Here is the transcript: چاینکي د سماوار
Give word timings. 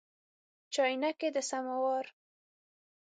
چاینکي 0.73 1.29
د 1.35 1.37
سماوار 1.49 2.05